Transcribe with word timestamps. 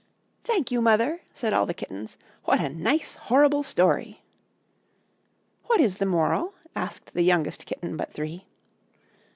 "Thank 0.43 0.71
you, 0.71 0.81
mother," 0.81 1.21
said 1.31 1.53
all 1.53 1.67
the 1.67 1.75
kittens; 1.75 2.17
"what 2.45 2.59
a 2.59 2.69
nice 2.69 3.13
horrible 3.13 3.61
story." 3.61 4.23
"What 5.65 5.79
is 5.79 5.97
the 5.97 6.07
moral?" 6.07 6.55
asked 6.75 7.13
the 7.13 7.21
youngest 7.21 7.67
kitten 7.67 7.95
but 7.97 8.11
three. 8.11 8.47